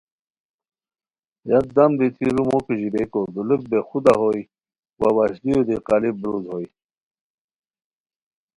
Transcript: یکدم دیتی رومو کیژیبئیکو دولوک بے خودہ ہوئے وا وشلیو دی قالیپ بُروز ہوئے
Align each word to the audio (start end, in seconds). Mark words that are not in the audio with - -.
یکدم 1.51 1.91
دیتی 1.99 2.25
رومو 2.35 2.57
کیژیبئیکو 2.65 3.21
دولوک 3.33 3.61
بے 3.71 3.79
خودہ 3.87 4.13
ہوئے 4.19 4.41
وا 4.99 5.09
وشلیو 5.15 5.61
دی 5.67 5.75
قالیپ 5.87 6.15
بُروز 6.21 6.45
ہوئے 6.51 6.67